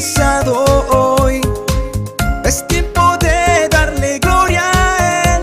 hoy. 0.00 1.42
Es 2.44 2.66
tiempo 2.68 3.18
de 3.20 3.68
darle 3.70 4.18
gloria 4.18 4.62
a 4.72 5.36
Él. 5.36 5.42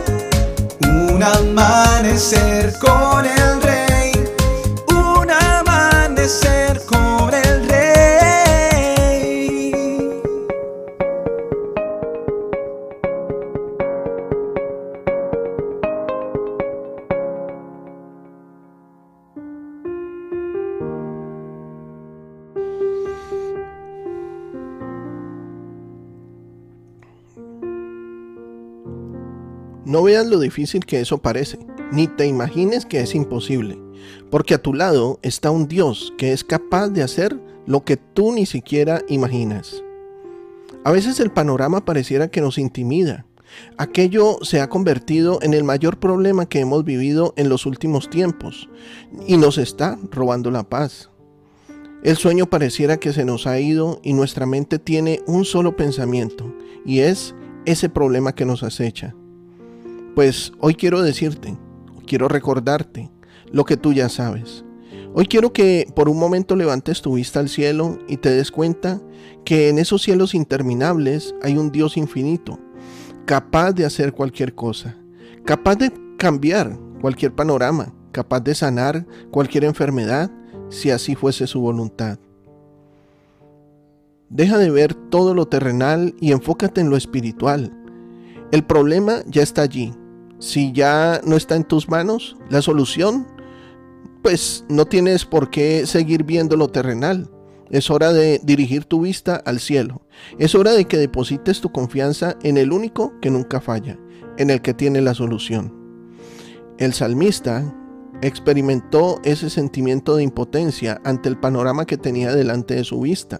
Un 0.89 1.21
amanecer 1.21 2.73
con 2.79 3.23
el 3.25 3.61
Rey. 3.61 4.11
Un 4.89 5.29
amanecer 5.29 6.56
No 29.87 30.03
veas 30.03 30.27
lo 30.27 30.37
difícil 30.41 30.85
que 30.85 30.99
eso 30.99 31.19
parece, 31.19 31.59
ni 31.93 32.07
te 32.07 32.27
imagines 32.27 32.85
que 32.85 32.99
es 32.99 33.15
imposible, 33.15 33.79
porque 34.29 34.53
a 34.53 34.61
tu 34.61 34.73
lado 34.73 35.17
está 35.21 35.49
un 35.49 35.69
Dios 35.69 36.13
que 36.17 36.33
es 36.33 36.43
capaz 36.43 36.89
de 36.89 37.03
hacer 37.03 37.39
lo 37.65 37.85
que 37.85 37.95
tú 37.95 38.33
ni 38.33 38.45
siquiera 38.45 39.01
imaginas. 39.07 39.81
A 40.83 40.91
veces 40.91 41.21
el 41.21 41.31
panorama 41.31 41.85
pareciera 41.85 42.27
que 42.27 42.41
nos 42.41 42.57
intimida. 42.57 43.25
Aquello 43.77 44.39
se 44.41 44.59
ha 44.59 44.67
convertido 44.67 45.39
en 45.41 45.53
el 45.53 45.63
mayor 45.63 45.99
problema 46.01 46.47
que 46.47 46.59
hemos 46.59 46.83
vivido 46.83 47.33
en 47.37 47.47
los 47.47 47.65
últimos 47.65 48.09
tiempos 48.09 48.67
y 49.25 49.37
nos 49.37 49.57
está 49.57 49.97
robando 50.11 50.51
la 50.51 50.63
paz. 50.63 51.09
El 52.03 52.17
sueño 52.17 52.47
pareciera 52.47 52.97
que 52.97 53.13
se 53.13 53.23
nos 53.23 53.47
ha 53.47 53.57
ido 53.57 54.01
y 54.03 54.11
nuestra 54.11 54.45
mente 54.45 54.79
tiene 54.79 55.21
un 55.27 55.45
solo 55.45 55.77
pensamiento 55.77 56.53
y 56.85 56.99
es 56.99 57.33
ese 57.65 57.87
problema 57.87 58.35
que 58.35 58.43
nos 58.43 58.63
acecha. 58.63 59.15
Pues 60.17 60.51
hoy 60.59 60.73
quiero 60.73 61.03
decirte, 61.03 61.55
quiero 62.07 62.27
recordarte 62.27 63.11
lo 63.51 63.65
que 63.65 63.77
tú 63.77 63.93
ya 63.93 64.09
sabes. 64.09 64.65
Hoy 65.13 65.27
quiero 65.27 65.53
que 65.53 65.85
por 65.95 66.09
un 66.09 66.17
momento 66.17 66.55
levantes 66.55 67.03
tu 67.03 67.13
vista 67.13 67.39
al 67.39 67.49
cielo 67.49 67.99
y 68.07 68.17
te 68.17 68.31
des 68.31 68.49
cuenta 68.49 68.99
que 69.45 69.69
en 69.69 69.77
esos 69.77 70.01
cielos 70.01 70.33
interminables 70.33 71.35
hay 71.43 71.55
un 71.55 71.71
Dios 71.71 71.97
infinito, 71.97 72.57
capaz 73.27 73.73
de 73.73 73.85
hacer 73.85 74.11
cualquier 74.11 74.55
cosa, 74.55 74.97
capaz 75.45 75.75
de 75.75 75.93
cambiar 76.17 76.75
cualquier 76.99 77.35
panorama, 77.35 77.93
capaz 78.11 78.39
de 78.39 78.55
sanar 78.55 79.05
cualquier 79.29 79.65
enfermedad 79.65 80.31
si 80.69 80.89
así 80.89 81.13
fuese 81.13 81.45
su 81.45 81.61
voluntad. 81.61 82.17
Deja 84.29 84.57
de 84.57 84.71
ver 84.71 84.95
todo 84.95 85.35
lo 85.35 85.47
terrenal 85.47 86.15
y 86.19 86.31
enfócate 86.31 86.81
en 86.81 86.89
lo 86.89 86.97
espiritual. 86.97 87.71
El 88.51 88.63
problema 88.63 89.21
ya 89.27 89.43
está 89.43 89.61
allí. 89.61 89.93
Si 90.39 90.71
ya 90.71 91.21
no 91.25 91.35
está 91.35 91.55
en 91.55 91.63
tus 91.63 91.89
manos, 91.89 92.37
la 92.49 92.61
solución, 92.61 93.27
pues 94.21 94.65
no 94.69 94.85
tienes 94.85 95.25
por 95.25 95.49
qué 95.49 95.85
seguir 95.85 96.23
viendo 96.23 96.55
lo 96.55 96.67
terrenal. 96.67 97.29
Es 97.69 97.89
hora 97.89 98.13
de 98.13 98.39
dirigir 98.43 98.85
tu 98.85 99.01
vista 99.01 99.35
al 99.35 99.59
cielo. 99.59 100.01
Es 100.37 100.55
hora 100.55 100.73
de 100.73 100.85
que 100.85 100.97
deposites 100.97 101.59
tu 101.59 101.71
confianza 101.71 102.37
en 102.43 102.57
el 102.57 102.71
único 102.71 103.13
que 103.19 103.29
nunca 103.29 103.59
falla, 103.59 103.97
en 104.37 104.49
el 104.49 104.61
que 104.61 104.73
tiene 104.73 105.01
la 105.01 105.13
solución. 105.13 105.73
El 106.77 106.93
salmista 106.93 107.73
experimentó 108.21 109.19
ese 109.23 109.49
sentimiento 109.49 110.15
de 110.15 110.23
impotencia 110.23 111.01
ante 111.03 111.29
el 111.29 111.39
panorama 111.39 111.85
que 111.85 111.97
tenía 111.97 112.33
delante 112.33 112.75
de 112.75 112.83
su 112.83 113.01
vista, 113.01 113.39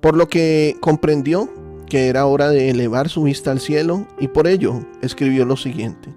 por 0.00 0.16
lo 0.16 0.28
que 0.28 0.76
comprendió 0.80 1.48
que 1.88 2.08
era 2.08 2.26
hora 2.26 2.48
de 2.50 2.70
elevar 2.70 3.08
su 3.08 3.24
vista 3.24 3.50
al 3.50 3.60
cielo 3.60 4.06
y 4.18 4.28
por 4.28 4.46
ello 4.46 4.86
escribió 5.02 5.44
lo 5.44 5.56
siguiente. 5.56 6.14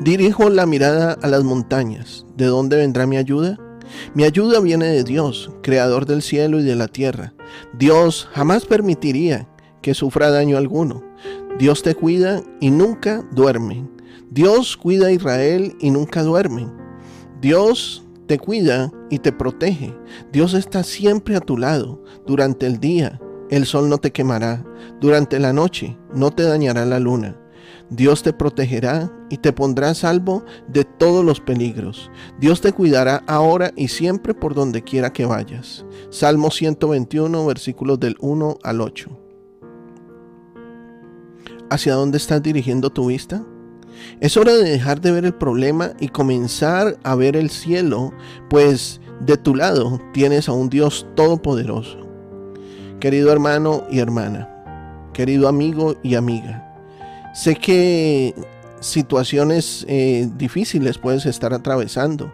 Dirijo 0.00 0.48
la 0.48 0.66
mirada 0.66 1.18
a 1.22 1.26
las 1.26 1.42
montañas. 1.42 2.24
¿De 2.36 2.46
dónde 2.46 2.76
vendrá 2.76 3.06
mi 3.06 3.16
ayuda? 3.16 3.58
Mi 4.14 4.24
ayuda 4.24 4.60
viene 4.60 4.86
de 4.86 5.02
Dios, 5.02 5.50
creador 5.62 6.06
del 6.06 6.22
cielo 6.22 6.60
y 6.60 6.62
de 6.62 6.76
la 6.76 6.88
tierra. 6.88 7.34
Dios 7.76 8.28
jamás 8.32 8.64
permitiría 8.64 9.48
que 9.82 9.94
sufra 9.94 10.30
daño 10.30 10.56
alguno. 10.56 11.02
Dios 11.58 11.82
te 11.82 11.94
cuida 11.94 12.42
y 12.60 12.70
nunca 12.70 13.26
duerme. 13.32 13.88
Dios 14.30 14.76
cuida 14.76 15.08
a 15.08 15.12
Israel 15.12 15.76
y 15.80 15.90
nunca 15.90 16.22
duerme. 16.22 16.68
Dios 17.40 18.04
te 18.26 18.38
cuida 18.38 18.92
y 19.10 19.18
te 19.18 19.32
protege. 19.32 19.94
Dios 20.32 20.54
está 20.54 20.84
siempre 20.84 21.34
a 21.34 21.40
tu 21.40 21.56
lado. 21.56 22.04
Durante 22.26 22.66
el 22.66 22.78
día 22.78 23.20
el 23.50 23.66
sol 23.66 23.88
no 23.88 23.98
te 23.98 24.12
quemará. 24.12 24.64
Durante 25.00 25.38
la 25.38 25.52
noche 25.52 25.96
no 26.14 26.30
te 26.30 26.42
dañará 26.42 26.84
la 26.84 26.98
luna. 26.98 27.36
Dios 27.90 28.22
te 28.22 28.34
protegerá 28.34 29.10
y 29.30 29.38
te 29.38 29.52
pondrá 29.52 29.90
a 29.90 29.94
salvo 29.94 30.44
de 30.68 30.84
todos 30.84 31.24
los 31.24 31.40
peligros. 31.40 32.10
Dios 32.38 32.60
te 32.60 32.72
cuidará 32.72 33.22
ahora 33.26 33.72
y 33.76 33.88
siempre 33.88 34.34
por 34.34 34.54
donde 34.54 34.82
quiera 34.82 35.12
que 35.12 35.24
vayas. 35.24 35.86
Salmo 36.10 36.50
121, 36.50 37.46
versículos 37.46 37.98
del 37.98 38.16
1 38.20 38.58
al 38.62 38.80
8. 38.80 39.18
¿Hacia 41.70 41.94
dónde 41.94 42.18
estás 42.18 42.42
dirigiendo 42.42 42.90
tu 42.90 43.06
vista? 43.06 43.42
Es 44.20 44.36
hora 44.36 44.52
de 44.52 44.64
dejar 44.64 45.00
de 45.00 45.12
ver 45.12 45.24
el 45.24 45.34
problema 45.34 45.92
y 45.98 46.08
comenzar 46.08 46.98
a 47.02 47.14
ver 47.14 47.36
el 47.36 47.50
cielo, 47.50 48.12
pues 48.48 49.00
de 49.20 49.36
tu 49.36 49.54
lado 49.54 50.00
tienes 50.12 50.48
a 50.48 50.52
un 50.52 50.68
Dios 50.68 51.06
todopoderoso. 51.14 52.07
Querido 53.00 53.30
hermano 53.30 53.84
y 53.92 54.00
hermana, 54.00 54.48
querido 55.12 55.46
amigo 55.46 55.94
y 56.02 56.16
amiga, 56.16 56.74
sé 57.32 57.54
que 57.54 58.34
situaciones 58.80 59.86
eh, 59.88 60.28
difíciles 60.36 60.98
puedes 60.98 61.24
estar 61.24 61.54
atravesando 61.54 62.32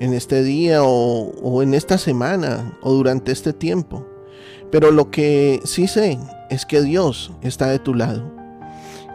en 0.00 0.12
este 0.12 0.42
día 0.42 0.82
o, 0.82 1.62
en 1.62 1.72
esta 1.72 1.98
semana 1.98 2.76
o 2.82 2.92
durante 2.92 3.30
este 3.30 3.52
tiempo, 3.52 4.04
pero 4.72 4.90
lo 4.90 5.08
que 5.12 5.60
sí 5.62 5.86
sé 5.86 6.18
es 6.50 6.66
que 6.66 6.82
Dios 6.82 7.30
está 7.40 7.68
de 7.68 7.78
tu 7.78 7.94
lado, 7.94 8.28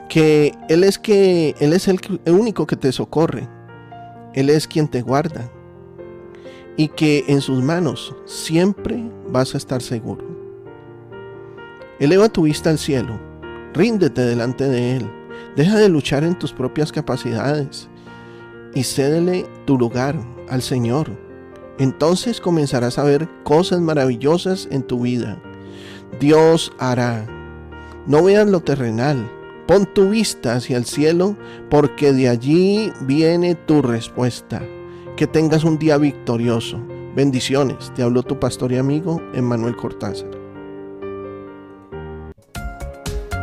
que 0.07 0.53
Él 0.69 0.85
es 0.85 0.97
que 0.97 1.53
Él 1.59 1.73
es 1.73 1.89
el 1.89 1.99
único 2.27 2.65
que 2.65 2.77
te 2.77 2.93
socorre, 2.93 3.49
Él 4.35 4.49
es 4.49 4.67
quien 4.67 4.87
te 4.87 5.01
guarda. 5.01 5.51
Y 6.79 6.89
que 6.89 7.25
en 7.27 7.41
sus 7.41 7.63
manos 7.63 8.15
siempre 8.25 9.03
vas 9.29 9.55
a 9.55 9.57
estar 9.57 9.81
seguro. 9.81 10.36
Eleva 11.99 12.29
tu 12.29 12.43
vista 12.43 12.69
al 12.69 12.77
cielo, 12.77 13.19
ríndete 13.73 14.21
delante 14.21 14.65
de 14.65 14.97
Él, 14.97 15.11
deja 15.55 15.77
de 15.77 15.89
luchar 15.89 16.23
en 16.23 16.37
tus 16.37 16.53
propias 16.53 16.91
capacidades 16.91 17.89
y 18.75 18.83
cédele 18.83 19.47
tu 19.65 19.79
lugar 19.79 20.15
al 20.49 20.61
Señor. 20.61 21.09
Entonces 21.79 22.39
comenzarás 22.39 22.99
a 22.99 23.03
ver 23.03 23.27
cosas 23.43 23.81
maravillosas 23.81 24.67
en 24.69 24.83
tu 24.83 25.01
vida. 25.01 25.41
Dios 26.19 26.71
hará. 26.77 27.25
No 28.05 28.23
veas 28.23 28.47
lo 28.47 28.59
terrenal, 28.59 29.29
pon 29.67 29.85
tu 29.91 30.09
vista 30.09 30.53
hacia 30.53 30.77
el 30.77 30.85
cielo 30.85 31.35
porque 31.69 32.13
de 32.13 32.29
allí 32.29 32.91
viene 33.01 33.55
tu 33.55 33.81
respuesta. 33.81 34.61
Que 35.15 35.25
tengas 35.25 35.63
un 35.63 35.79
día 35.79 35.97
victorioso. 35.97 36.79
Bendiciones. 37.15 37.91
Te 37.95 38.03
habló 38.03 38.21
tu 38.21 38.39
pastor 38.39 38.71
y 38.71 38.77
amigo 38.77 39.19
Emmanuel 39.33 39.75
Cortázar. 39.75 40.36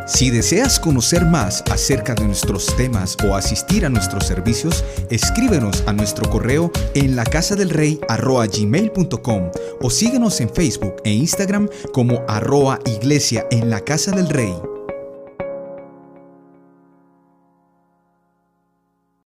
Si 0.06 0.28
deseas 0.28 0.78
conocer 0.78 1.24
más 1.24 1.64
acerca 1.70 2.14
de 2.14 2.26
nuestros 2.26 2.66
temas 2.76 3.16
o 3.26 3.34
asistir 3.34 3.86
a 3.86 3.88
nuestros 3.88 4.26
servicios, 4.26 4.84
escríbenos 5.08 5.82
a 5.86 5.94
nuestro 5.94 6.28
correo 6.28 6.70
en 6.94 7.16
la 7.16 7.24
del 7.56 7.70
o 9.80 9.88
síguenos 9.88 10.42
en 10.42 10.50
Facebook 10.50 10.96
e 11.04 11.12
Instagram 11.12 11.70
como 11.94 12.22
arroa 12.28 12.80
iglesia 12.84 13.46
en 13.50 13.70
la 13.70 13.80
casa 13.80 14.10
del 14.10 14.28
rey. 14.28 14.54